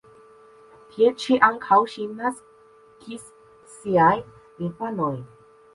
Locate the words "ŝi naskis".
1.93-3.29